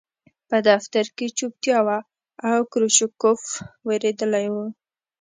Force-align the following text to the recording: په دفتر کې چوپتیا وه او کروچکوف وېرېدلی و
په 0.49 0.57
دفتر 0.69 1.05
کې 1.17 1.27
چوپتیا 1.37 1.79
وه 1.85 1.97
او 2.49 2.59
کروچکوف 2.71 3.41
وېرېدلی 3.87 4.47
و 4.53 4.55